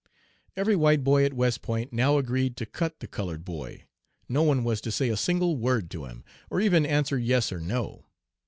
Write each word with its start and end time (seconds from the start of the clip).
"Every 0.57 0.75
white 0.75 1.03
boy 1.03 1.25
at 1.25 1.35
West 1.35 1.61
Point 1.61 1.93
now 1.93 2.17
agreed 2.17 2.57
to 2.57 2.65
cut 2.65 3.01
the 3.01 3.07
colored 3.07 3.45
boy. 3.45 3.83
No 4.27 4.41
one 4.41 4.63
was 4.63 4.81
to 4.81 4.91
say 4.91 5.09
a 5.09 5.15
single 5.15 5.57
word 5.57 5.91
to 5.91 6.05
him, 6.05 6.23
or 6.49 6.59
even 6.59 6.87
answer 6.87 7.19
yes 7.19 7.51
or 7.51 7.59
no. 7.59 8.07